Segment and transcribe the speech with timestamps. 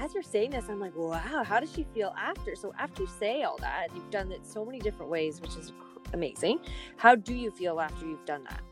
[0.00, 2.56] as you're saying this, I'm like, wow, how does she feel after?
[2.56, 5.74] So after you say all that, you've done it so many different ways, which is
[6.14, 6.60] amazing.
[6.96, 8.62] How do you feel after you've done that?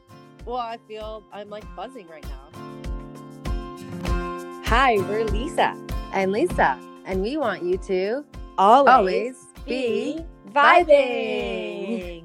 [0.46, 2.48] Well, I feel I'm like buzzing right now.
[4.64, 5.76] Hi, we're Lisa
[6.14, 8.24] and Lisa, and we want you to
[8.56, 10.20] always, always be
[10.50, 12.24] vibing.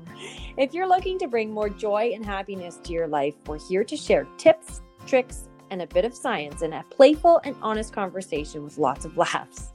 [0.56, 3.98] If you're looking to bring more joy and happiness to your life, we're here to
[3.98, 8.78] share tips, tricks, and a bit of science in a playful and honest conversation with
[8.78, 9.74] lots of laughs.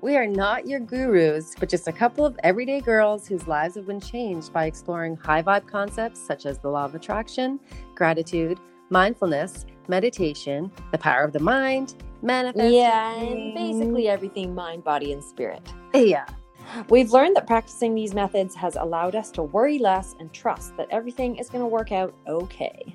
[0.00, 3.86] We are not your gurus, but just a couple of everyday girls whose lives have
[3.86, 7.60] been changed by exploring high vibe concepts such as the law of attraction,
[7.94, 12.72] gratitude, mindfulness, meditation, the power of the mind, manifesting.
[12.72, 14.10] Yeah, and basically mm.
[14.10, 15.62] everything mind, body, and spirit.
[15.92, 16.26] Yeah.
[16.88, 20.86] We've learned that practicing these methods has allowed us to worry less and trust that
[20.90, 22.94] everything is going to work out okay.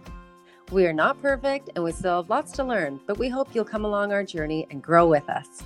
[0.74, 3.64] We are not perfect and we still have lots to learn, but we hope you'll
[3.64, 5.62] come along our journey and grow with us.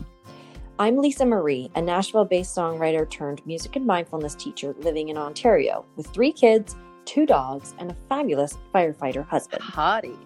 [0.79, 5.85] I'm Lisa Marie, a Nashville based songwriter turned music and mindfulness teacher living in Ontario
[5.95, 9.61] with three kids, two dogs, and a fabulous firefighter husband.
[9.61, 10.17] Hottie.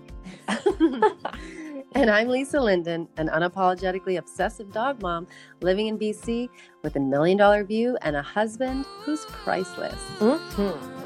[1.94, 5.28] and I'm Lisa Linden, an unapologetically obsessive dog mom
[5.62, 6.50] living in BC
[6.82, 10.02] with a million dollar view and a husband who's priceless.
[10.18, 11.01] Mm-hmm.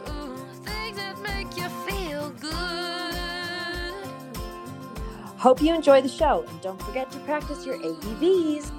[5.46, 8.72] Hope you enjoy the show and don't forget to practice your ABVs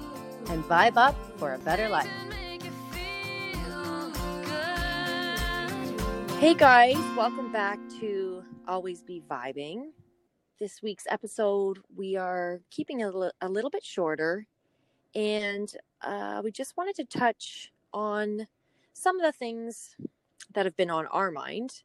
[0.49, 2.09] and vibe up for a better life.
[6.39, 9.91] Hey guys, welcome back to Always Be Vibing.
[10.59, 14.45] This week's episode, we are keeping li- a little bit shorter,
[15.15, 18.45] and uh, we just wanted to touch on
[18.91, 19.95] some of the things
[20.53, 21.83] that have been on our mind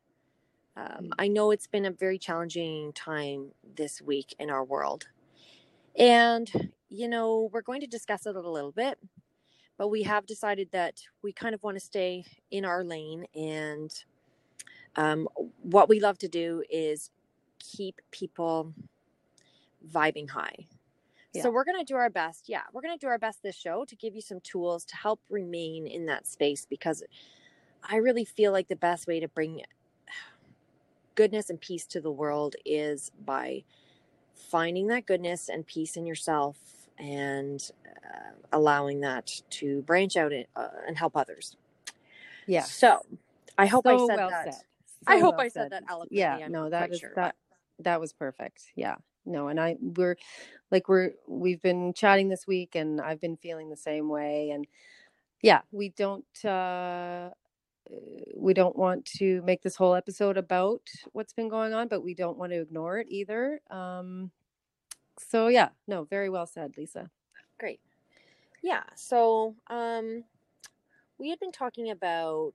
[0.76, 5.08] um, I know it's been a very challenging time this week in our world.
[5.96, 8.98] And, you know, we're going to discuss it a little bit,
[9.76, 13.26] but we have decided that we kind of want to stay in our lane.
[13.34, 13.92] And
[14.96, 15.28] um,
[15.60, 17.10] what we love to do is
[17.58, 18.72] keep people
[19.92, 20.66] vibing high.
[21.34, 21.42] Yeah.
[21.42, 22.48] So we're going to do our best.
[22.48, 24.96] Yeah, we're going to do our best this show to give you some tools to
[24.96, 27.02] help remain in that space because
[27.82, 29.62] I really feel like the best way to bring
[31.14, 33.64] goodness and peace to the world is by
[34.34, 36.56] finding that goodness and peace in yourself
[36.98, 41.56] and uh, allowing that to branch out and, uh, and, help others.
[42.46, 42.62] Yeah.
[42.62, 43.00] So
[43.56, 44.54] I hope so I said well that.
[44.54, 44.54] Said.
[44.54, 46.18] So I hope well I said, said that eloquently.
[46.18, 46.36] Yeah.
[46.36, 47.34] I'm no, that is sure, that.
[47.78, 47.84] But...
[47.84, 48.72] That was perfect.
[48.76, 48.96] Yeah.
[49.24, 50.16] No, and I we're
[50.70, 54.66] like we're we've been chatting this week, and I've been feeling the same way, and
[55.40, 56.44] yeah, we don't.
[56.44, 57.30] uh
[58.34, 60.82] we don't want to make this whole episode about
[61.12, 63.60] what's been going on, but we don't want to ignore it either.
[63.70, 64.30] Um,
[65.18, 67.10] so yeah, no, very well said, Lisa.
[67.58, 67.80] Great.
[68.62, 68.82] Yeah.
[68.94, 70.24] So um,
[71.18, 72.54] we had been talking about.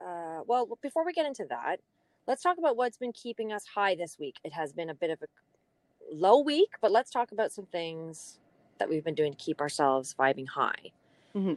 [0.00, 1.80] Uh, well, before we get into that,
[2.28, 4.36] let's talk about what's been keeping us high this week.
[4.44, 5.26] It has been a bit of a
[6.12, 8.38] low week, but let's talk about some things
[8.78, 10.92] that we've been doing to keep ourselves vibing high.
[11.34, 11.54] Mm-hmm.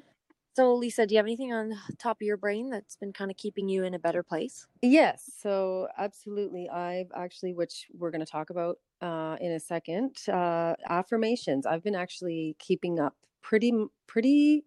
[0.56, 3.38] So, Lisa, do you have anything on top of your brain that's been kind of
[3.38, 4.68] keeping you in a better place?
[4.82, 5.30] Yes.
[5.38, 6.68] So, absolutely.
[6.70, 11.66] I've actually, which we're going to talk about uh, in a second, uh, affirmations.
[11.66, 13.74] I've been actually keeping up pretty,
[14.08, 14.66] pretty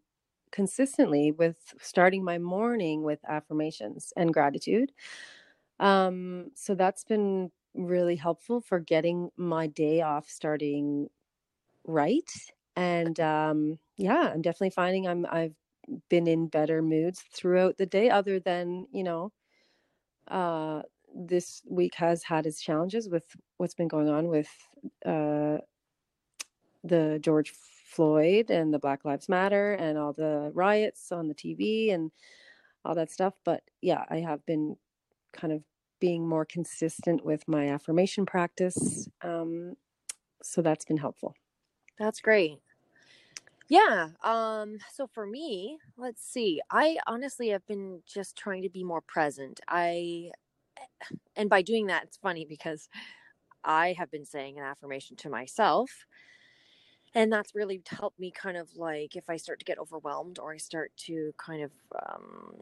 [0.52, 4.92] consistently with starting my morning with affirmations and gratitude.
[5.80, 11.10] Um, so, that's been really helpful for getting my day off starting
[11.86, 12.30] right
[12.76, 15.54] and um yeah i'm definitely finding i'm i've
[16.08, 19.32] been in better moods throughout the day other than you know
[20.28, 20.82] uh
[21.14, 23.24] this week has had its challenges with
[23.58, 24.48] what's been going on with
[25.06, 25.58] uh
[26.82, 31.92] the George Floyd and the Black Lives Matter and all the riots on the TV
[31.92, 32.10] and
[32.84, 34.76] all that stuff but yeah I have been
[35.32, 35.62] kind of
[36.00, 39.74] being more consistent with my affirmation practice um
[40.42, 41.34] so that's been helpful.
[41.98, 42.58] That's great
[43.68, 44.08] yeah.
[44.22, 46.60] Um, so for me, let's see.
[46.70, 49.60] I honestly have been just trying to be more present.
[49.68, 50.30] I
[51.36, 52.88] and by doing that, it's funny because
[53.64, 55.90] I have been saying an affirmation to myself.
[57.16, 60.52] And that's really helped me kind of like if I start to get overwhelmed or
[60.52, 61.70] I start to kind of,
[62.08, 62.56] um,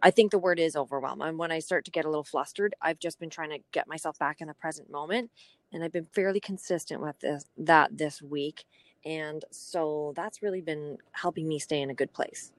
[0.00, 1.22] I think the word is overwhelmed.
[1.22, 3.88] And when I start to get a little flustered, I've just been trying to get
[3.88, 5.32] myself back in the present moment.
[5.72, 8.64] And I've been fairly consistent with this, that this week
[9.06, 12.52] and so that's really been helping me stay in a good place.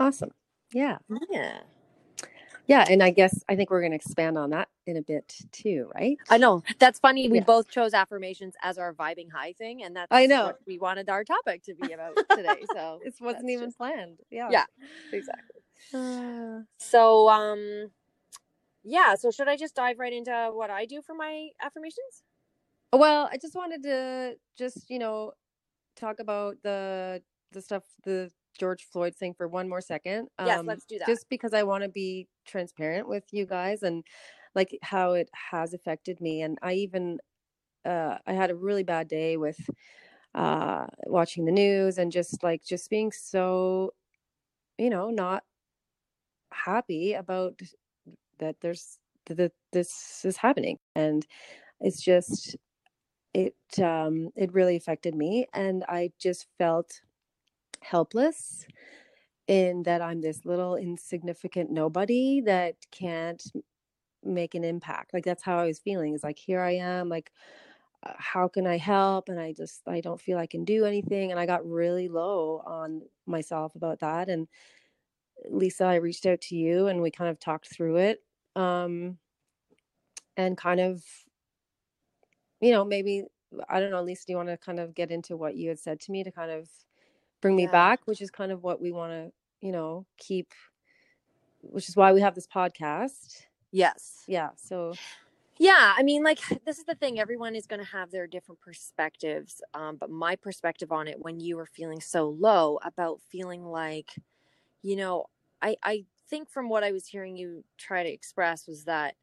[0.00, 0.30] Awesome.
[0.72, 0.98] Yeah.
[1.30, 1.58] Yeah.
[2.66, 5.36] yeah and i guess i think we're going to expand on that in a bit
[5.52, 7.28] too right I know that's funny.
[7.28, 7.44] We Yeah.
[7.44, 10.46] both chose affirmations as our vibing high thing, and that's I know.
[10.46, 12.62] what we wanted our topic to be about today.
[12.72, 14.64] So it wasn't even just- planned yeah Yeah.
[15.12, 15.60] exactly.
[15.92, 17.90] Uh, So um,
[18.84, 19.14] yeah.
[19.16, 22.22] So should I just dive right into what I do for my affirmations?
[22.94, 25.32] well i just wanted to just you know
[26.02, 27.22] talk about the
[27.52, 31.08] the stuff the george floyd thing for one more second Yes, Um, let's do that.
[31.08, 34.04] just because i want to be transparent with you guys and
[34.54, 37.18] like how it has affected me and i even
[37.84, 39.58] uh i had a really bad day with
[40.34, 43.92] uh watching the news and just like just being so
[44.78, 45.42] you know not
[46.52, 47.60] happy about
[48.38, 51.26] that there's that this is happening and
[51.80, 52.56] it's just
[53.34, 57.00] it um it really affected me and i just felt
[57.82, 58.66] helpless
[59.48, 63.42] in that i'm this little insignificant nobody that can't
[64.22, 67.32] make an impact like that's how i was feeling is like here i am like
[68.04, 69.28] uh, how can i help?
[69.28, 72.62] And i just i don't feel i can do anything and i got really low
[72.66, 74.46] on myself about that and
[75.48, 78.22] lisa i reached out to you and we kind of talked through it
[78.54, 79.18] um
[80.36, 81.02] and kind of
[82.62, 83.24] you know maybe
[83.68, 85.78] i don't know lisa do you want to kind of get into what you had
[85.78, 86.68] said to me to kind of
[87.42, 87.72] bring me Yeah.
[87.72, 89.32] back which is kind of what we want to
[89.66, 90.52] you know keep
[91.62, 94.24] which is why we have this podcast Yes.
[94.26, 94.94] yeah so
[95.58, 97.20] Yeah, I mean, like this is the thing.
[97.20, 99.60] Everyone is going to have their different perspectives.
[99.74, 104.10] Um, but my perspective on it, when you were feeling so low, about feeling like,
[104.82, 105.26] you know,
[105.62, 109.14] I I think from what I was hearing you try to express was that,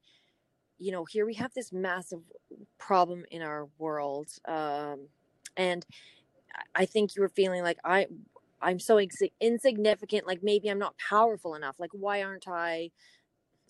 [0.79, 2.21] you know, here we have this massive
[2.77, 5.09] problem in our world, um,
[5.57, 5.85] and
[6.75, 8.07] I- think you were feeling like I.
[8.61, 10.27] I'm so insi- insignificant.
[10.27, 11.79] Like maybe I'm not powerful enough.
[11.79, 12.91] Like why aren't I?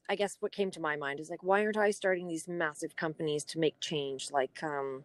[0.09, 2.95] I guess what came to my mind is like, why aren't I starting these massive
[2.95, 5.03] companies to make change, like um,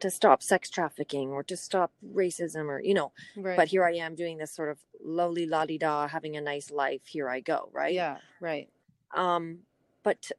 [0.00, 3.12] to stop sex trafficking or to stop racism or you know?
[3.36, 6.40] right But here I am doing this sort of lowly la di da, having a
[6.40, 7.06] nice life.
[7.06, 7.94] Here I go, right?
[7.94, 8.68] yeah right
[9.14, 9.60] Um,
[10.02, 10.30] but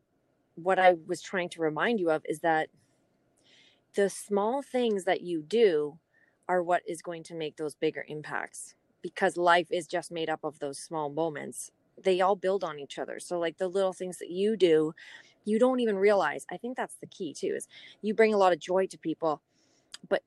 [0.55, 2.69] what I was trying to remind you of is that
[3.95, 5.97] the small things that you do
[6.47, 10.43] are what is going to make those bigger impacts because life is just made up
[10.43, 11.71] of those small moments.
[12.01, 13.19] They all build on each other.
[13.19, 14.93] So, like the little things that you do,
[15.45, 16.45] you don't even realize.
[16.51, 17.53] I think that's the key too.
[17.55, 17.67] Is
[18.01, 19.41] you bring a lot of joy to people,
[20.09, 20.23] but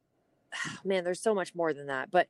[0.85, 2.11] man, there's so much more than that.
[2.11, 2.29] But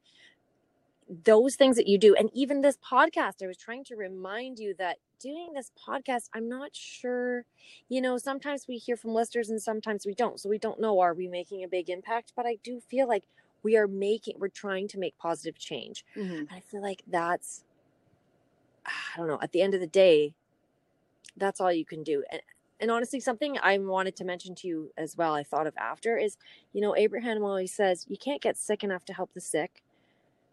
[1.24, 4.74] those things that you do and even this podcast i was trying to remind you
[4.78, 7.44] that doing this podcast i'm not sure
[7.88, 11.00] you know sometimes we hear from listeners and sometimes we don't so we don't know
[11.00, 12.32] are we making a big impact?
[12.34, 13.24] But i do feel like
[13.62, 16.04] we are making we're trying to make positive change.
[16.16, 16.38] Mhm.
[16.40, 17.64] and i feel like that's
[18.86, 20.34] i don't know at the end of the day
[21.36, 22.22] that's all you can do.
[22.30, 22.40] And
[22.80, 26.16] and honestly something i wanted to mention to you as well i thought of after
[26.18, 26.36] is
[26.72, 29.83] you know abraham always says you can't get sick enough to help the sick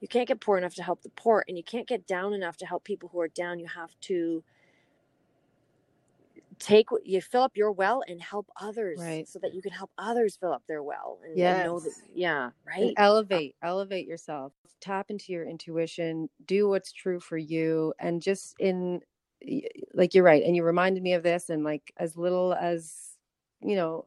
[0.01, 2.57] you can't get poor enough to help the poor and you can't get down enough
[2.57, 3.59] to help people who are down.
[3.59, 4.43] You have to
[6.59, 9.27] take what you fill up your well and help others Right.
[9.27, 12.01] so that you can help others fill up their well and, and know that Yes.
[12.13, 12.97] yeah And right?
[12.97, 14.53] Elevate elevate yourself.
[14.79, 16.29] Tap into your intuition.
[16.45, 17.93] Do what's true for you.
[17.99, 19.01] And just in
[19.93, 23.17] like you're right and you reminded me of this and like as little as
[23.61, 24.05] you know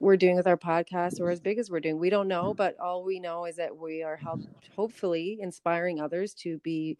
[0.00, 1.98] we're doing with our podcast or as big as we're doing.
[1.98, 4.40] We don't know but all we know is that we are help
[4.74, 6.96] hopefully inspiring others to be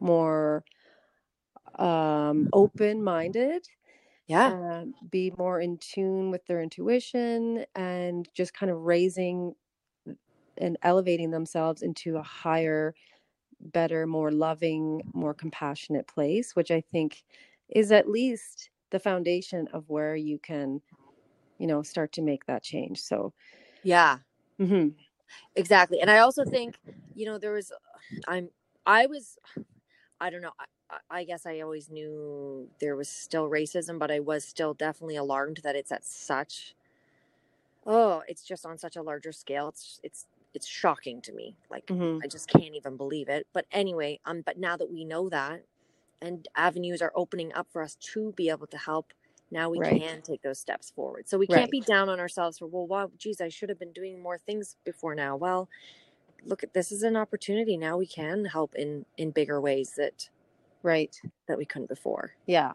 [0.00, 0.64] more
[1.78, 3.66] um open minded
[4.26, 4.80] yeah.
[4.80, 9.54] um, be more in tune with their intuition and just kind of raising
[10.58, 12.94] and elevating themselves into a higher
[13.60, 17.24] better more loving more compassionate place which i think
[17.68, 20.80] is at least the foundation of where you can
[21.62, 23.34] you know start to make that change so
[23.82, 24.20] yeah
[24.58, 24.94] mhm,
[25.56, 26.78] exactly and i also think
[27.14, 27.72] you know there was
[28.28, 28.50] i'm
[28.86, 29.38] i was
[30.20, 30.52] i don't know
[30.90, 35.16] I, I- guess i always knew there was still racism but i was still definitely
[35.16, 36.74] alarmed that it's at such
[37.86, 41.90] oh it's just on such a larger scale it's it's it's shocking to me like
[41.90, 42.22] mhm.
[42.22, 45.64] i just can't even believe it but anyway um but now that we know that
[46.22, 49.12] and avenues are opening up for us to be able to help
[49.52, 50.00] now we Right.
[50.00, 51.70] can take those steps forward so we can't Right.
[51.70, 54.76] be down on ourselves for well wow geez i should have been doing more things
[54.84, 55.68] before now well
[56.44, 60.28] look at this is an opportunity now we can help in in bigger ways that
[60.82, 62.72] right that we couldn't before Yeah.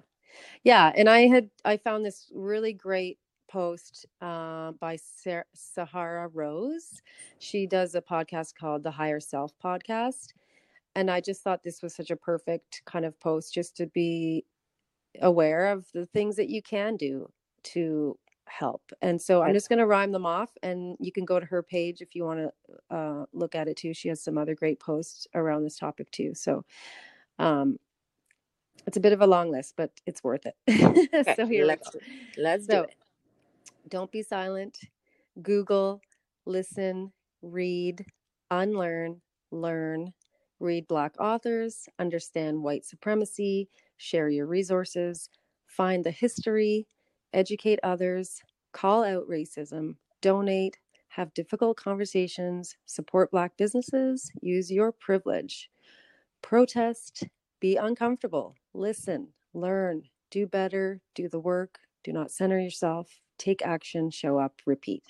[0.63, 0.91] Yeah.
[0.95, 3.17] And I had, I found this really great
[3.49, 7.01] post uh, by Sarah, Sahara Rose.
[7.39, 10.33] She does a podcast called the Higher Self Podcast.
[10.95, 14.45] and I just thought this was such a perfect kind of post just to be
[15.21, 17.29] aware of the things that you can do
[17.63, 18.81] to help.
[19.01, 21.61] And so I'm just going to rhyme them off, and you can go to her
[21.61, 23.93] page if you want to uh, look at it too.
[23.93, 26.33] She has some other great posts around this topic too.
[26.33, 26.63] So
[27.39, 27.77] um,
[28.85, 30.55] it's a bit of a long list, but it's worth it.
[31.17, 32.05] Okay, so here let's we go.
[32.41, 32.95] let's do it.
[33.89, 34.79] Don't be silent.
[35.41, 36.01] Google,
[36.45, 38.05] listen, read,
[38.51, 39.21] unlearn,
[39.51, 40.13] learn,
[40.59, 45.29] read Black authors, understand white supremacy, share your resources,
[45.65, 46.87] find the history,
[47.33, 50.77] educate others, call out racism, donate,
[51.09, 55.69] have difficult conversations, support Black businesses, use your privilege,
[56.41, 57.23] protest,
[57.59, 64.09] be uncomfortable, listen, learn, do better, do the work, do not center yourself, take action,
[64.09, 65.03] show up, repeat.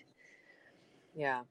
[1.13, 1.44] Yeah.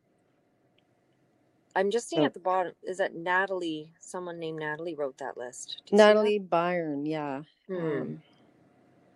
[1.76, 2.72] I'm just seeing So- at the bottom.
[2.82, 3.92] Is that Natalie?
[4.00, 5.82] Someone named Natalie wrote that list.
[5.90, 5.96] That?
[5.96, 7.42] Natalie Byrne, yeah.
[7.68, 7.76] Hmm.
[7.76, 8.22] Um,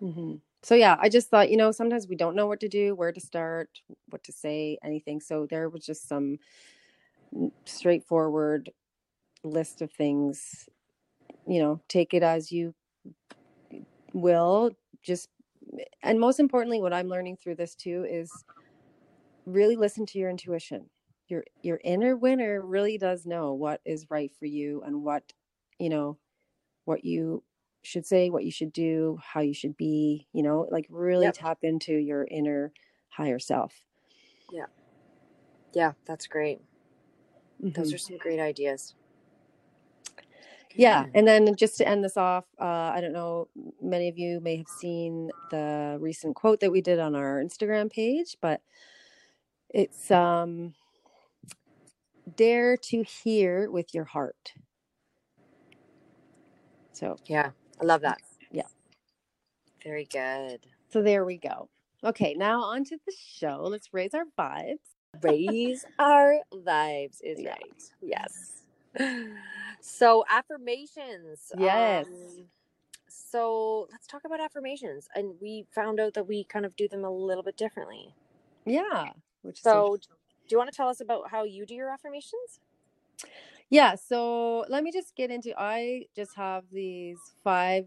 [0.03, 0.41] mhm.
[0.63, 3.13] So yeah, I just thought, you know, sometimes we don't know what to do, where
[3.13, 5.21] to start, what to say, anything.
[5.21, 6.39] So there was just some
[7.65, 8.71] straightforward
[9.43, 10.69] list of things.
[11.47, 12.75] You know, take it as you
[14.13, 14.73] will.
[15.03, 15.31] Just
[16.03, 18.31] and most importantly, what I'm learning through this too is
[19.47, 20.91] really listen to your intuition.
[21.31, 25.33] Your your inner winner really does know what is right for you and what,
[25.79, 26.19] you know,
[26.85, 27.45] what you
[27.83, 31.35] should say, what you should do, how you should be, you know, like really Yep.
[31.35, 32.73] tap into your inner
[33.11, 33.85] higher self.
[34.53, 34.67] Yeah,
[35.75, 36.61] Yeah, that's great.
[37.75, 37.95] Those Mhm.
[37.95, 38.95] are some great ideas.
[40.77, 43.49] Yeah, and then just to end this off, uh, I don't know,
[43.83, 47.91] many of you may have seen the recent quote that we did on our Instagram
[47.91, 48.63] page, but
[49.71, 50.75] it's um,
[52.37, 54.55] dare to hear with your heart.
[56.93, 58.19] So, Yeah, I love that.
[58.51, 58.67] Yeah.
[59.83, 60.67] Very good.
[60.91, 61.69] so there we go.
[62.05, 63.63] Okay, now on to the show.
[63.65, 64.79] Let's raise our vibes.
[65.23, 67.51] Raise our vibes is Yeah.
[67.51, 67.83] right.
[68.01, 68.63] Yes.
[69.81, 71.53] So affirmations.
[71.59, 72.07] Yes.
[72.07, 72.47] um,
[73.09, 75.09] so let's talk about affirmations.
[75.15, 78.15] And we found out that we kind of do them a little bit differently.
[78.67, 79.11] Yeah,
[79.43, 79.97] which is So
[80.51, 82.59] do you want to tell us about how you do your affirmations?
[83.71, 87.87] Yeah, so let me just get into I just have these five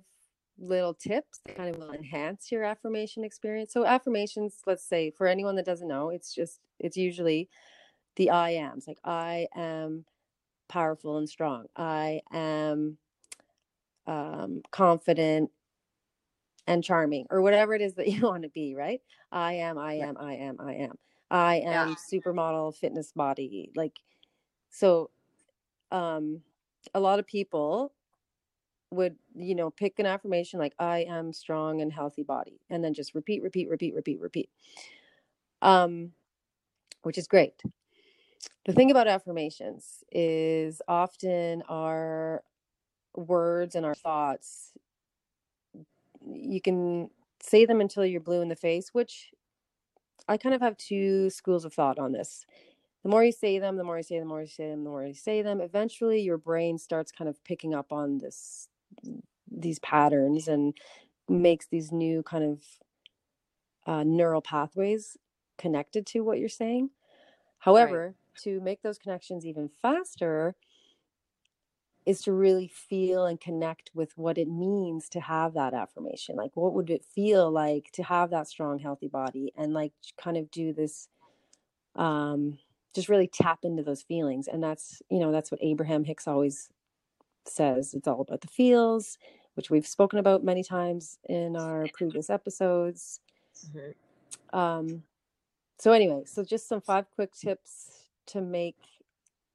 [0.57, 3.73] little tips that kind of will enhance your affirmation experience.
[3.73, 7.49] So affirmations, let's say for anyone that doesn't know, it's just it's usually
[8.15, 8.87] the I ams.
[8.87, 10.05] Like I am
[10.69, 11.65] powerful and strong.
[11.75, 12.97] I am
[14.07, 15.51] um confident
[16.65, 19.01] and charming or whatever it is that you want to be, right?
[19.33, 20.97] I am, I am, I am, I am.
[21.33, 21.87] I Yeah.
[21.87, 23.71] am supermodel fitness body.
[23.75, 23.99] Like
[24.71, 25.11] so
[25.91, 26.41] um
[26.93, 27.93] a lot of people
[28.91, 32.93] would you know pick an affirmation like i am strong and healthy body and then
[32.93, 34.49] just repeat repeat repeat repeat repeat
[35.61, 36.11] um
[37.03, 37.61] which is great
[38.65, 42.43] the thing about affirmations is often our
[43.15, 44.73] words and our thoughts
[46.25, 47.09] you can
[47.41, 49.31] say them until you're blue in the face which
[50.27, 52.45] i kind of have two schools of thought on this.
[53.03, 54.83] The more you say them the more you say them the more you say them
[54.83, 58.69] the more you say them eventually your brain starts kind of picking up on this
[59.51, 60.73] these patterns and
[61.27, 62.61] makes these new kind of
[63.85, 65.17] uh, neural pathways
[65.57, 66.89] connected to what you're saying.
[67.59, 70.55] However to make those connections even faster
[72.05, 76.51] is to really feel and connect with what it means to have that affirmation like
[76.55, 80.49] what would it feel like to have that strong healthy body and like kind of
[80.51, 81.07] do this
[81.95, 82.57] um
[82.95, 86.69] just really tap into those feelings and that's you know that's what abraham hicks always
[87.45, 89.17] says it's all about the feels
[89.55, 93.19] which we've spoken about many times in our previous episodes
[93.67, 93.93] Mhm.
[94.53, 95.03] um
[95.79, 98.77] so anyway so just some five quick tips to make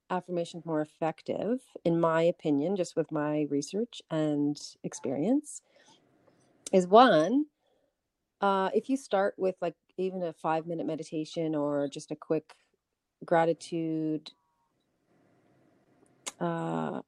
[0.09, 5.61] affirmations more effective in my opinion just with my research and experience
[6.73, 7.45] is one
[8.41, 12.55] uh if you start with like even a 5 minute meditation or just a quick
[13.25, 14.31] gratitude
[16.39, 17.01] uh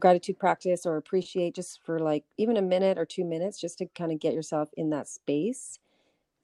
[0.00, 3.86] gratitude practice or appreciate just for like even a minute or 2 minutes just to
[3.94, 5.78] kind of get yourself in that space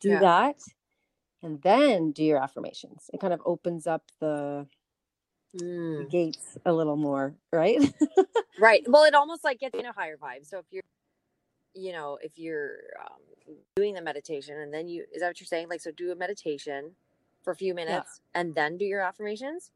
[0.00, 0.18] do Yeah.
[0.18, 0.56] that
[1.42, 4.66] and then do your affirmations it kind of opens up the
[5.54, 6.10] Mm.
[6.10, 7.80] gates a little more right
[8.58, 8.82] Right.
[8.88, 10.46] Well, it almost like gets in a higher vibe.
[10.46, 10.82] So if you're,
[11.74, 15.46] you know, if you're um, doing the meditation and then you, is that what you're
[15.46, 15.68] saying?
[15.68, 16.92] Like, so do a meditation
[17.42, 19.70] for a few minutes and then do your affirmations.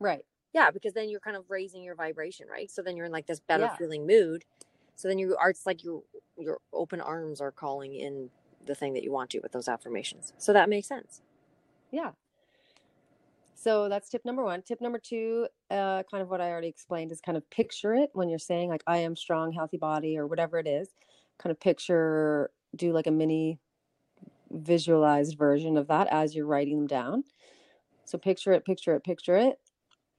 [0.00, 2.70] right Yeah, because then you're kind of raising your vibration, right?
[2.70, 3.76] So then you're in like this better Yeah.
[3.76, 4.44] feeling mood.
[4.96, 6.02] So then you are it's like your
[6.38, 8.30] your open arms are calling in
[8.66, 10.32] the thing that you want to with those affirmations.
[10.38, 11.22] So that makes sense.
[11.90, 12.12] Yeah.
[13.54, 14.62] So that's tip number one.
[14.62, 18.10] Tip number two, uh, kind of what I already explained, is kind of picture it
[18.12, 20.88] when you're saying like I am strong, healthy body, or whatever it is.
[21.38, 23.58] Kind of picture, do like a mini
[24.50, 27.24] visualized version of that as you're writing them down.
[28.04, 29.58] So picture it, picture it, picture it.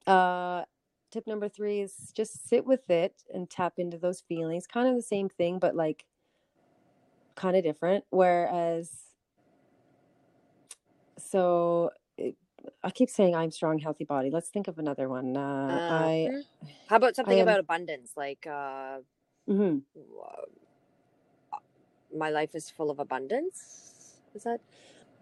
[0.06, 0.64] Uh,
[1.10, 4.66] tip number three is just sit with it and tap into those feelings.
[4.66, 6.04] Kind of the same thing, but like
[7.36, 8.04] kind of different.
[8.10, 8.90] Whereas,
[11.18, 11.90] so
[12.82, 14.30] I keep saying I'm strong, healthy body.
[14.30, 15.36] Let's think of another one.
[15.36, 16.42] Uh, I, Mhm.
[16.88, 18.98] How about something I am- about abundance like uh
[19.48, 19.78] mm-hmm.
[22.16, 24.18] my life is full of abundance?
[24.34, 24.60] Is that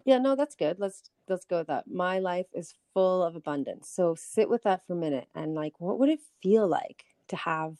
[0.05, 0.79] yeah, no, that's good.
[0.79, 1.87] Let's let's go with that.
[1.89, 3.89] My life is full of abundance.
[3.89, 7.37] So sit with that for a minute and like, what would it feel like to
[7.37, 7.77] have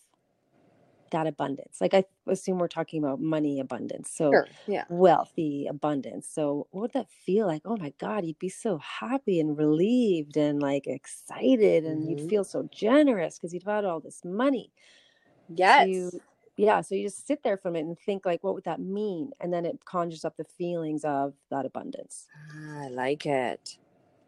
[1.15, 1.81] that abundance?
[1.81, 4.11] Like, I assume we're talking about money abundance.
[4.13, 4.49] So sure?
[4.67, 4.87] Yeah.
[4.89, 6.29] wealthy abundance.
[6.29, 7.63] So what would that feel like?
[7.65, 12.31] Oh my God, you'd be so happy and relieved and like excited, and you'd Mhm.
[12.31, 14.73] feel so generous because you've had all this money.
[15.49, 16.21] Yes.
[16.57, 19.31] yeah so you just sit there from it and think like what would that mean
[19.41, 23.79] and then it conjures up the feelings of that abundance Ah, I like it.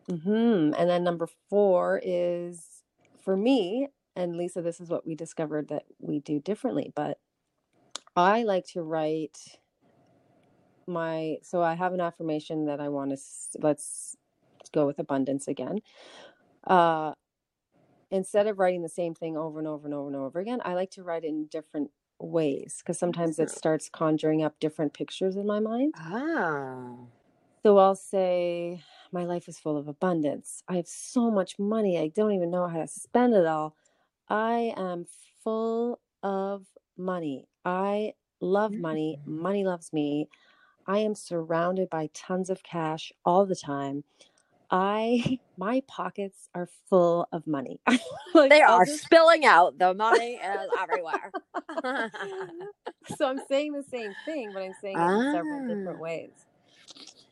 [0.09, 2.85] hmm and then number four is
[3.19, 7.18] for me and lisa this is what we discovered that we do differently but
[8.16, 9.58] i like to write
[10.87, 13.18] my so i have an affirmation that i want to
[13.61, 14.16] let's
[14.73, 15.78] go with abundance again.
[16.66, 17.12] Uh
[18.11, 20.75] instead of writing the same thing over and over and over and over again i
[20.75, 25.37] like to write it in different ways because sometimes it starts conjuring up different pictures
[25.37, 25.92] in my mind.
[25.99, 26.94] Ah.
[27.62, 28.80] so i'll say
[29.12, 30.62] my life is full of abundance.
[30.68, 31.99] I have so much money.
[31.99, 33.76] I don't even know how to spend it all
[34.28, 35.06] i am
[35.45, 36.66] full of
[36.97, 39.40] money i love money Mm.
[39.42, 40.28] money loves me
[40.87, 44.04] i am surrounded by tons of cash all the time
[44.71, 47.80] i my pockets are full of money
[48.35, 49.78] Like, They are just- spilling out.
[49.78, 51.33] The money is everywhere.
[53.16, 56.03] so I'm saying the same thing, but I'm saying it in several different Ah.
[56.03, 56.31] ways.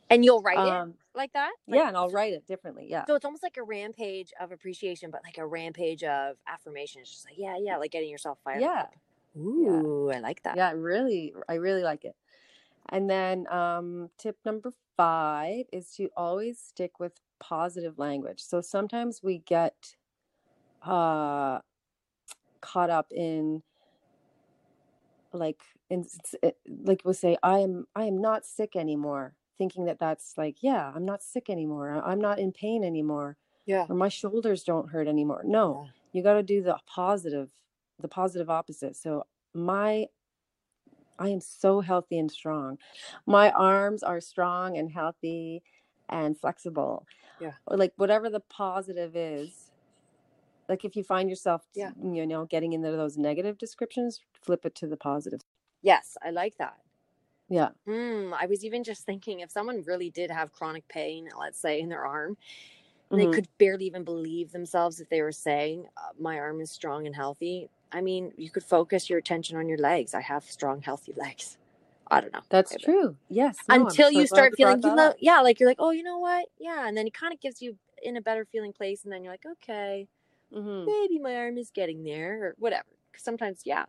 [0.09, 1.51] and you'll write Um, it like that?
[1.67, 2.87] Like- yeah, and I'll write it differently.
[2.89, 3.05] Yeah.
[3.05, 7.01] So it's almost like a rampage of appreciation, but like a rampage of affirmation.
[7.01, 8.81] It's just like, yeah, yeah, like getting yourself fired Yeah.
[8.81, 8.95] up.
[9.37, 10.55] Ooh, I like that.
[10.55, 12.15] Yeah, really, I really like it.
[12.89, 18.39] And then um, tip number five is to always stick with positive language.
[18.41, 19.95] So sometimes we get
[20.83, 21.59] uh,
[22.61, 23.63] caught up in
[25.33, 26.05] like in
[26.41, 30.57] it- like we'll say I am I am not sick anymore, thinking that that's like
[30.61, 32.01] yeah I'm not sick anymore.
[32.05, 33.85] I'm not in pain anymore, Yeah.
[33.89, 35.41] or my shoulders don't hurt anymore.
[35.45, 35.91] No, Yeah.
[36.13, 37.49] you got to do the positive
[37.99, 40.07] the positive opposite so my
[41.17, 42.77] i am so healthy and strong
[43.25, 45.63] my arms are strong and healthy
[46.09, 47.05] and flexible
[47.39, 47.53] Yeah.
[47.67, 49.71] or like whatever the positive is
[50.67, 51.91] like if you find yourself Yeah.
[52.03, 55.39] you know getting into those negative descriptions flip it to the positive
[55.81, 56.77] Yes, I like that.
[57.49, 58.33] Yeah Hmm.
[58.33, 61.89] I was even just thinking if someone really did have chronic pain, let's say in
[61.89, 62.35] their arm,
[63.11, 66.71] and they could barely even believe themselves if they were saying, uh, "My arm is
[66.71, 70.13] strong and healthy." I mean, you could focus your attention on your legs.
[70.15, 71.57] I have strong, healthy legs.
[72.11, 72.43] I don't know.
[72.49, 72.77] that's Maybe.
[72.77, 75.91] true yes no, Until so you start feeling, you know, yeah, like you're like, oh,
[75.91, 78.73] you know what, yeah, and then it kind of gives you in a better feeling
[78.73, 80.07] place, and then you're like, okay,
[80.51, 80.95] Mhm.
[81.01, 82.89] maybe my arm is getting there, or whatever.
[83.13, 83.85] 'Cause sometimes, yeah,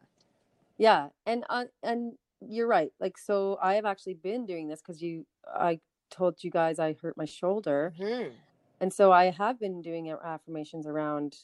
[0.79, 2.91] Yeah, and uh, and you're right.
[3.01, 6.97] Like, so I have actually been doing this because you, I told you guys I
[7.01, 8.33] hurt my shoulder, Mhm.
[8.81, 11.37] and so I have been doing affirmations around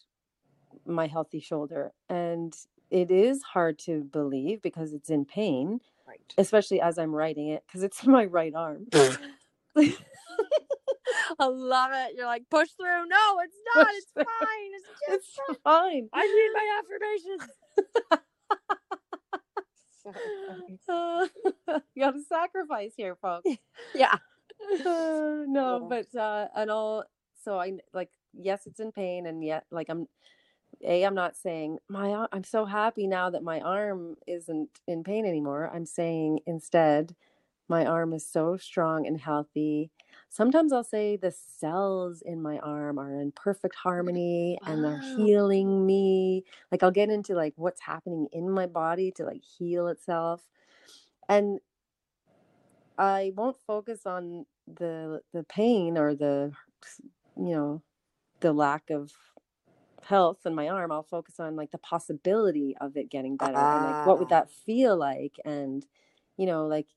[0.87, 2.55] my healthy shoulder, and
[2.91, 6.35] it is hard to believe because it's in pain, right.
[6.39, 8.87] especially as I'm writing it because it's my right arm.
[11.39, 12.15] I love it.
[12.17, 13.07] You're like, push through.
[13.09, 13.87] No, it's not.
[13.87, 14.25] Push It's through.
[14.25, 14.71] fine.
[14.75, 16.09] It's just it's fine.
[16.13, 17.51] I need my affirmations.
[20.05, 20.79] Funny.
[21.95, 23.49] you got to sacrifice here, folks.
[23.95, 24.17] yeah.
[24.85, 25.87] Uh, no, Yeah.
[25.89, 27.05] but uh, and all.
[27.45, 30.09] So I like, yes, it's in pain, and yet, like, I'm.
[30.85, 32.27] A, I'm not saying my.
[32.33, 35.71] I'm so happy now that my arm isn't in pain anymore.
[35.73, 37.15] I'm saying instead,
[37.69, 39.91] my arm is so strong and healthy.
[40.33, 45.85] Sometimes I'll say the cells in my arm are in perfect harmony and they're healing
[45.85, 46.45] me.
[46.73, 50.41] Like I'll get into like what's happening in my body to like heal itself.
[51.29, 51.61] And
[52.99, 56.53] I won't focus on the the pain or the
[57.37, 57.83] you know
[58.41, 59.13] the lack of
[60.03, 63.83] health in my arm, I'll focus on like the possibility of it getting better and
[63.85, 64.41] like what would Ah.
[64.43, 65.87] that feel like and
[66.37, 66.89] you know like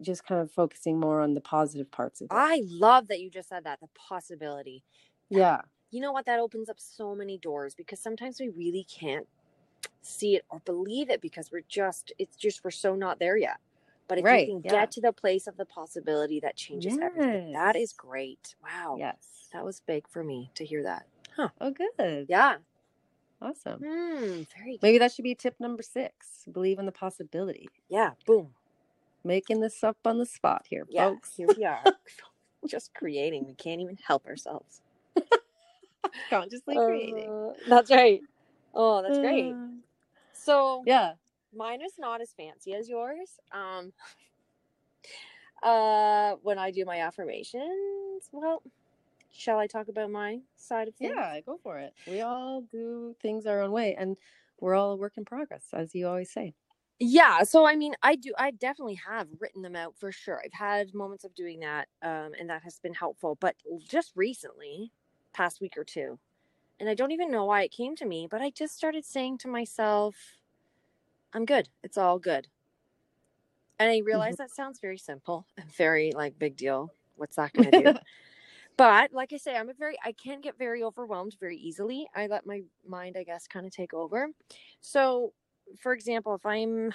[0.00, 2.34] just kind of focusing more on the positive parts of it.
[2.34, 4.82] I love that you just said that the possibility.
[5.30, 5.60] yeah.
[5.92, 6.26] You know what?
[6.26, 9.26] That opens up so many doors because sometimes we really can't
[10.02, 13.58] see it or believe it because we're just, it's just, we're so not there yet.
[14.08, 14.80] But if Right, you can yeah.
[14.80, 17.52] get to the place of the possibility, that changes everything.
[17.52, 18.56] That is great.
[18.62, 18.96] Wow.
[18.98, 19.48] Yes.
[19.52, 21.06] That was big for me to hear that.
[21.36, 21.48] Huh.
[21.60, 22.26] Oh good.
[22.28, 22.56] Yeah.
[23.40, 23.78] Awesome.
[23.78, 24.82] Hmm, very good.
[24.82, 26.12] Maybe that should be tip number 6.
[26.52, 27.68] Believe in the possibility.
[27.88, 28.10] Yeah.
[28.26, 28.50] Boom.
[29.26, 31.08] Making this up on the spot here, Yeah.
[31.10, 31.34] folks.
[31.36, 31.82] Here we are.
[32.68, 33.44] just creating.
[33.46, 34.80] We can't even help ourselves.
[36.30, 37.28] Consciously creating.
[37.28, 38.20] Uh, that's right.
[38.74, 39.54] Oh, that's great.
[40.38, 41.14] So yeah.
[41.52, 43.40] mine is not as fancy as yours.
[43.50, 43.92] Um
[45.62, 48.62] uh when I do my affirmations, well,
[49.32, 51.14] shall I talk about my side of things?
[51.16, 51.94] Yeah, go for it.
[52.06, 54.16] We all do things our own way and
[54.60, 56.54] we're all a work in progress, as you always say.
[56.98, 60.40] Yeah, so I mean, I do I definitely have written them out for sure.
[60.42, 64.92] I've had moments of doing that um and that has been helpful, but just recently,
[65.34, 66.18] past week or two,
[66.80, 69.38] and I don't even know why it came to me, but I just started saying
[69.40, 70.38] to myself,
[71.32, 71.70] I'm good.
[71.82, 72.48] It's all good.
[73.78, 76.92] And I realize that sounds very simple and very like big deal.
[77.16, 77.96] What's that going to do?
[78.76, 82.08] but like I say, I'm a very I can get very overwhelmed very easily.
[82.14, 84.30] I let my mind, I guess, kind of take over.
[84.80, 85.34] So,
[85.80, 86.92] for example, if I'm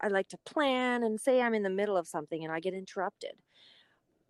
[0.00, 2.74] I like to plan and say I'm in the middle of something and I get
[2.74, 3.32] interrupted.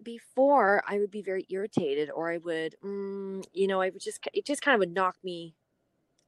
[0.03, 4.21] Before I would be very irritated or I would mm, you know, I would just
[4.33, 5.55] it just kind of would knock me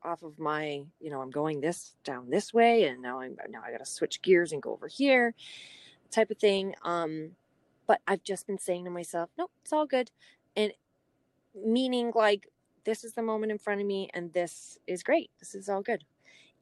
[0.03, 3.63] off of my, you know, I'm going this down this way and now I'm now
[3.65, 5.35] I got to switch gears and go over here
[6.11, 6.75] type of thing.
[6.83, 7.33] Um
[7.87, 10.11] but I've just been saying to myself, nope, it's all good.
[10.57, 10.73] And
[11.55, 12.49] meaning like
[12.85, 15.31] this is the moment in front of me and this is great.
[15.39, 16.05] This is all good.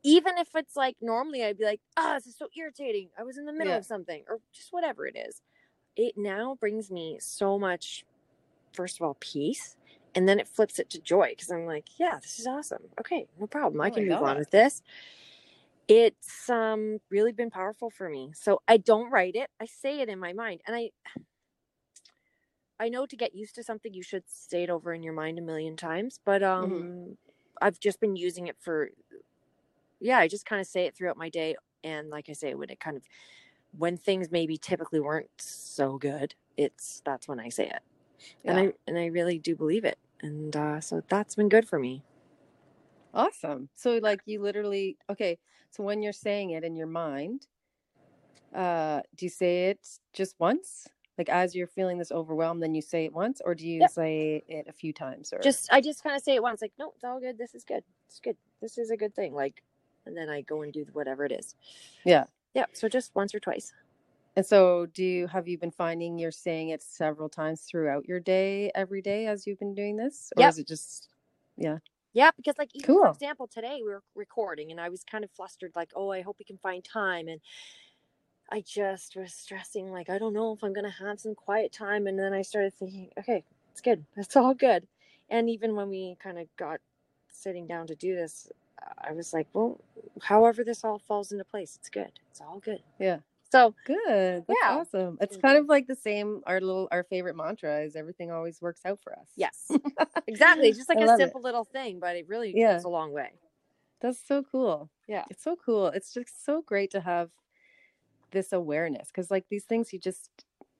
[0.06, 3.10] Even if it's like normally I'd be like, ah, this is so irritating.
[3.18, 3.78] I was in the middle Yeah.
[3.78, 5.42] of something or just whatever it is.
[5.96, 8.04] It now brings me so much,
[8.72, 9.76] first of all, peace.
[10.14, 12.90] And then it flips it to joy because I'm like, yeah, this is awesome.
[13.00, 13.80] Okay, no problem.
[13.82, 14.82] I Oh can move on with this.
[15.88, 18.32] It's um really been powerful for me.
[18.34, 19.50] So I don't write it.
[19.60, 20.62] I say it in my mind.
[20.66, 20.90] And I
[22.78, 25.38] I know to get used to something you should say it over in your mind
[25.38, 27.14] a million times, but um Mm-hmm.
[27.62, 28.90] I've just been using it for
[30.00, 32.70] yeah, I just kind of say it throughout my day and like I say when
[32.70, 33.04] it kind of
[33.72, 37.82] when things maybe typically weren't so good, it's that's when I say it.
[38.44, 39.98] And I and I really do believe it.
[40.20, 42.04] And uh so that's been good for me.
[43.14, 43.70] Awesome.
[43.74, 45.38] So like you literally okay,
[45.70, 47.48] so when you're saying it in your mind,
[48.54, 50.88] uh do you say it just once?
[51.18, 53.88] Like as you're feeling this overwhelmed, then you say it once, or do you Yep.
[53.88, 56.72] say it a few times or Just I just kind of say it once like,
[56.78, 57.38] no, it's all good.
[57.38, 57.84] This is good.
[58.08, 58.36] It's good.
[58.60, 59.34] This is a good thing.
[59.34, 59.62] Like
[60.06, 61.54] and then I go and do whatever it is.
[62.04, 62.26] Yeah.
[62.54, 63.72] Yeah, so just once or twice.
[64.36, 68.20] And so do you have you been finding you're saying it several times throughout your
[68.20, 70.32] day every day as you've been doing this?
[70.36, 70.48] Or Yep.
[70.48, 71.08] is it just
[71.56, 71.78] yeah.
[72.12, 73.08] Yeah, because like even for Cool.
[73.08, 76.38] example, today we were recording and I was kind of flustered, like, oh, I hope
[76.38, 77.28] we can find time.
[77.28, 77.40] And
[78.50, 82.06] I just was stressing, like, I don't know if I'm gonna have some quiet time.
[82.06, 84.06] And then I started thinking, okay, it's good.
[84.16, 84.86] It's all good.
[85.28, 86.80] And even when we kind of got
[87.28, 88.50] sitting down to do this,
[88.98, 89.80] I was like, well,
[90.22, 92.12] however this all falls into place, it's good.
[92.30, 92.82] It's all good.
[92.98, 93.20] Yeah.
[93.52, 94.46] So Good.
[94.48, 94.66] That's Yeah.
[94.66, 95.18] awesome.
[95.20, 95.38] It's Mhm.
[95.38, 99.00] kind of like the same our little our favorite mantra is everything always works out
[99.02, 99.30] for us.
[99.36, 99.70] yes,
[100.26, 100.72] exactly.
[100.72, 101.36] Just like I a love it.
[101.36, 102.68] simple little thing, but it really Yeah.
[102.68, 103.40] goes a long way.
[104.00, 104.90] That's so cool.
[105.06, 105.26] Yeah.
[105.28, 105.88] It's so cool.
[105.88, 107.30] It's just so great to have
[108.30, 110.30] this awareness because, like, these things you just,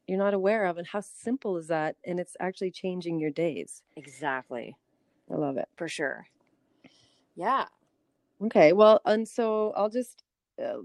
[0.07, 0.79] you're not aware of.
[0.79, 1.97] And how simple is that?
[2.05, 3.83] And it's actually changing your days.
[3.97, 4.77] Exactly.
[5.31, 5.69] I love it.
[5.77, 6.27] For sure.
[7.37, 7.69] Yeah.
[8.45, 8.73] Okay.
[8.73, 10.23] Well, and so I'll just,
[10.63, 10.79] uh,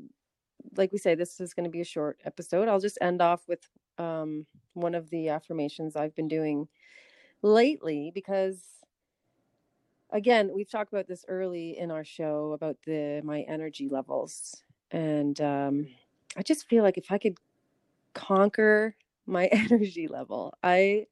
[0.78, 2.68] like we say, this is going to be a short episode.
[2.68, 6.68] I'll just end off with um, one of the affirmations I've been doing
[7.44, 8.64] lately because
[10.12, 15.40] again we've talked about this early in our show about the my energy levels and
[15.42, 15.88] um
[16.38, 17.38] i just feel like if i could
[18.14, 18.96] conquer
[19.28, 21.06] my energy level i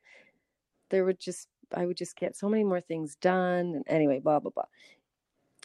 [0.90, 4.40] there would just i would just get so many more things done and anyway blah
[4.40, 4.66] blah blah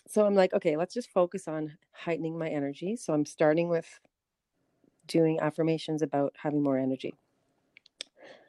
[0.08, 4.00] so i'm like okay let's just focus on heightening my energy so i'm starting with
[5.06, 7.14] doing affirmations about having more energy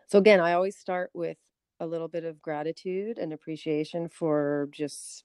[0.07, 1.37] so again i always start with
[1.79, 5.23] a little bit of gratitude and appreciation for just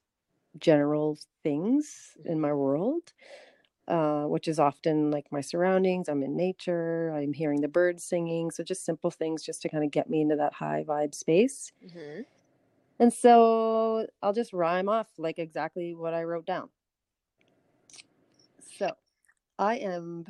[0.59, 3.13] general things in my world,
[3.89, 6.09] uh, which is often like my surroundings.
[6.09, 8.51] I'm in nature, I'm hearing the birds singing.
[8.51, 11.73] So, just simple things just to kind of get me into that high vibe space.
[11.93, 12.23] hmm
[13.01, 16.69] And so I'll just rhyme off like exactly what I wrote down.
[18.79, 18.93] So
[19.59, 20.27] I am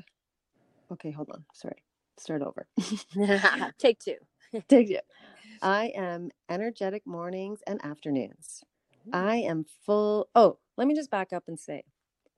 [0.93, 1.45] okay, hold on.
[1.53, 1.83] Sorry.
[2.17, 2.69] Start over.
[3.79, 4.17] Take two.
[4.69, 4.99] Take two.
[5.63, 8.63] I am energetic mornings and afternoons.
[9.13, 10.29] I am full.
[10.35, 11.83] Oh, let me just back up and say,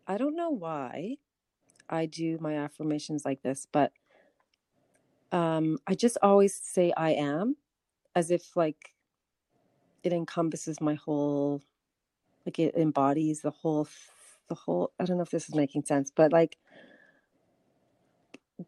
[0.07, 1.17] I don't know why
[1.91, 3.93] I do my affirmations like this, but
[5.31, 7.57] um, I just always say I am
[8.15, 8.95] as if like
[10.05, 11.63] it encompasses my whole,
[12.47, 13.89] like it embodies the whole,
[14.49, 14.93] the whole.
[15.01, 16.59] I don't know if this is making sense, but like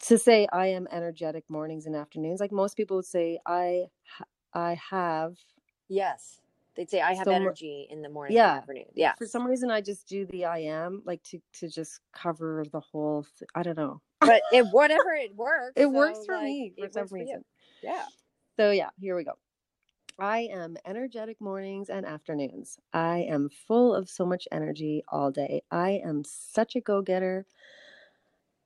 [0.00, 3.86] to say I am energetic mornings and afternoons, like most people would say I,
[4.54, 5.36] I have.
[5.88, 6.40] Yes.
[6.76, 8.50] They'd say I have energy in the morning Yeah.
[8.52, 8.84] and afternoon.
[8.94, 9.14] Yeah.
[9.14, 12.80] For some reason, I just do the I am, like to to just cover the
[12.80, 13.26] whole.
[13.38, 14.00] Th- I don't know.
[14.20, 15.72] But it whatever it works.
[15.76, 17.44] It works for like, me for some works for reason.
[17.82, 18.06] Yeah.
[18.58, 19.32] So yeah, here we go.
[20.18, 22.78] I am energetic mornings and afternoons.
[22.92, 25.62] I am full of so much energy all day.
[25.70, 27.46] I am such a go-getter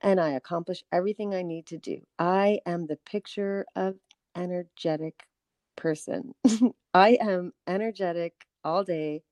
[0.02, 2.00] and I accomplish everything I need to do.
[2.18, 3.96] I am the picture of
[4.36, 5.26] energetic
[5.76, 6.34] person.
[6.94, 9.22] I am energetic all day,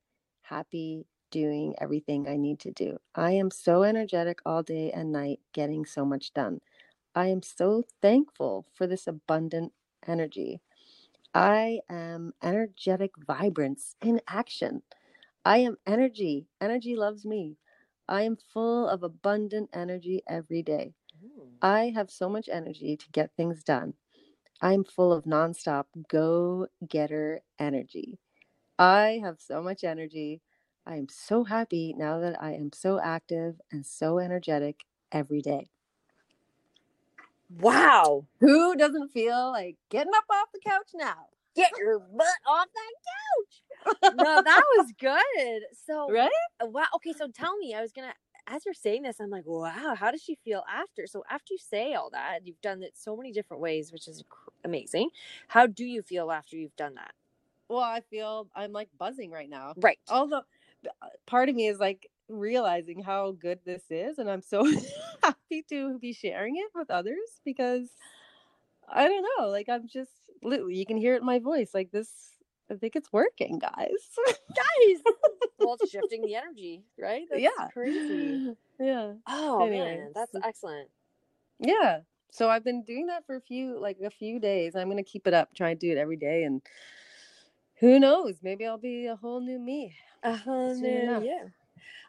[0.42, 2.98] happy doing everything I need to do.
[3.14, 6.61] I am so energetic all day and night getting so much done.
[7.14, 9.72] I am so thankful for this abundant
[10.07, 10.61] energy.
[11.37, 14.83] I am energetic vibrance in action.
[15.44, 16.49] I am energy.
[16.62, 17.59] Energy loves me.
[18.09, 20.94] I am full of abundant energy every day.
[21.22, 21.59] Mm.
[21.61, 23.92] I have so much energy to get things done.
[24.62, 28.18] I'm full of nonstop go getter energy.
[28.79, 30.40] I have so much energy.
[30.87, 35.68] I am so happy now that I am so active and so energetic every day.
[37.50, 38.26] Wow.
[38.40, 41.26] Who doesn't feel like getting up off the couch now?
[41.54, 44.14] Get your butt off that couch.
[44.16, 45.62] no, that was good.
[45.87, 46.30] So Right?
[46.62, 46.87] Uh, Wow.
[46.96, 48.12] Okay, so tell me, I was gonna
[48.48, 51.06] as you're saying this, I'm like, wow, how does she feel after?
[51.09, 54.22] So after you say all that, you've done it so many different ways, which is
[54.28, 55.11] cr- amazing.
[55.48, 57.12] How do you feel after you've done that?
[57.68, 59.74] Well, I feel I'm like buzzing right now.
[59.78, 59.98] Right.
[60.09, 60.42] Although
[60.82, 64.64] b- uh, part of me is like realizing how good this is, and I'm so
[65.22, 67.88] happy to be sharing it with others because
[68.88, 70.12] I don't know, like I'm just
[70.42, 71.70] literally you can hear it in my voice.
[71.74, 72.10] Like this,
[72.70, 74.10] I think it's working, guys.
[74.54, 75.02] Guys,
[75.58, 77.26] well, it's shifting the energy, right?
[77.30, 77.68] That's Yeah.
[77.72, 78.42] crazy.
[78.80, 80.90] yeah, Oh Anyway, man, that's excellent.
[81.60, 82.00] yeah.
[82.30, 84.76] So I've been doing that for a few, like a few days.
[84.76, 86.62] I'm gonna keep it up, try and do it every day, and
[87.80, 88.36] who knows?
[88.42, 89.94] Maybe I'll be a whole new me.
[90.22, 91.48] A whole new yeah.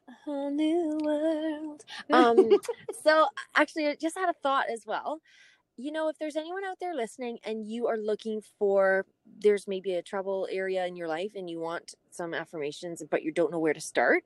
[0.07, 1.83] A whole new world.
[2.11, 2.49] Um,
[3.03, 5.21] so actually, I just had a thought as well.
[5.77, 9.05] You know, if there's anyone out there listening and you are looking for,
[9.41, 13.31] there's maybe a trouble area in your life and you want some affirmations, but you
[13.31, 14.23] don't know where to start.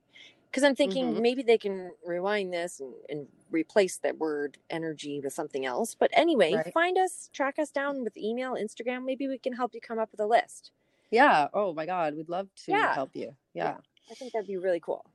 [0.50, 1.22] Because I'm thinking Mhm.
[1.22, 5.96] maybe they can rewind this and, and replace that word energy with something else.
[5.96, 6.74] But anyway, Right.
[6.74, 9.06] find us, track us down with email, Instagram.
[9.06, 10.72] Maybe we can help you come up with a list.
[11.10, 11.50] yeah.
[11.54, 12.94] Oh my God, we'd love to Yeah.
[12.94, 13.36] help you.
[13.54, 13.78] Yeah.
[14.10, 15.11] I think that'd be really cool.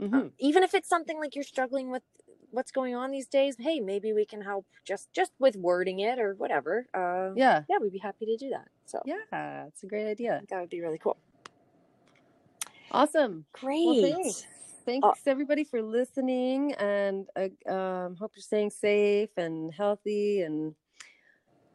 [0.00, 2.02] Um, even if it's something like you're struggling with
[2.50, 6.18] what's going on these days hey maybe we can help just just with wording it
[6.18, 7.62] or whatever uh, Yeah.
[7.68, 9.66] yeah we'd be happy to do that so Yeah.
[9.66, 10.42] It's a great idea.
[10.48, 11.18] that would be really cool
[12.90, 13.44] Awesome.
[13.52, 14.44] great Well, thanks.
[14.86, 20.74] Thanks Uh, everybody for listening, and uh, um, hope you're staying safe and healthy and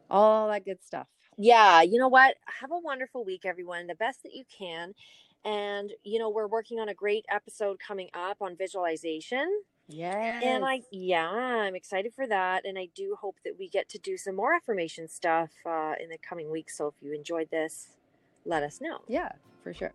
[0.10, 1.08] all that good stuff.
[1.38, 4.94] yeah you know what have a wonderful week everyone the best that you can
[5.46, 9.48] and you know we're working on a great episode coming up on visualization
[9.88, 10.40] Yeah.
[10.44, 13.98] and i yeah i'm excited for that and i do hope that we get to
[14.00, 17.90] do some more affirmation stuff uh, in the coming weeks so if you enjoyed this
[18.46, 19.32] let us know yeah,
[19.64, 19.94] for sure.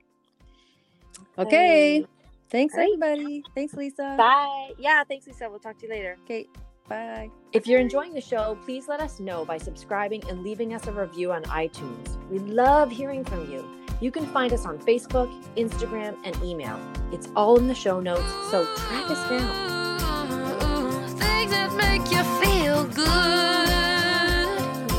[1.39, 2.07] Okay.
[2.51, 2.89] Thanks All right.
[2.95, 3.43] everybody.
[3.55, 4.15] Thanks, Lisa.
[4.17, 6.47] bye yeah thanks lisa we'll talk to you later Okay.
[6.89, 7.29] Bye.
[7.53, 10.93] If you're enjoying the show, please let us know by subscribing and leaving us a
[10.93, 12.17] review on iTunes.
[12.31, 13.63] We love hearing from you.
[14.01, 16.79] You can find us on Facebook, Instagram, and email.
[17.13, 19.99] It's all in the show notes, so track us down.
[21.19, 23.09] Things that make you feel good.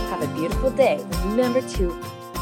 [0.10, 1.06] Have a beautiful day.
[1.24, 1.94] Remember to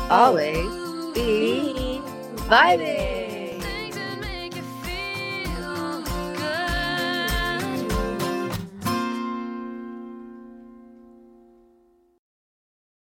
[0.10, 0.66] Always
[1.14, 2.02] be
[2.48, 3.17] vibing.